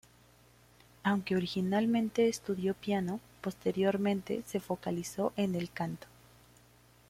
Aunque 1.03 1.35
originalmente 1.35 2.27
estudió 2.27 2.73
piano, 2.73 3.19
posteriormente 3.41 4.41
se 4.47 4.59
focalizó 4.59 5.31
en 5.37 5.53
el 5.53 5.69
canto. 5.69 6.07